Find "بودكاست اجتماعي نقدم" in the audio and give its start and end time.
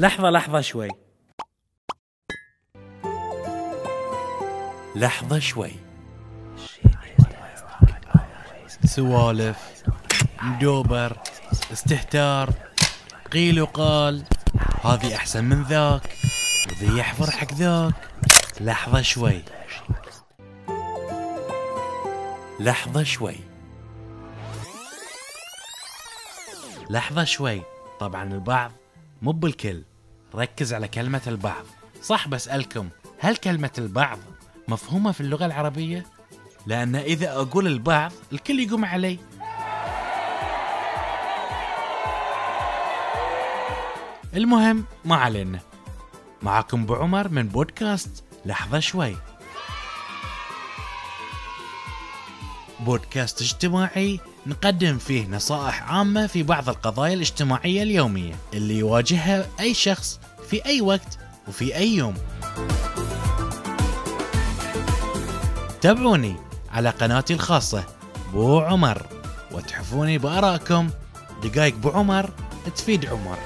52.80-54.98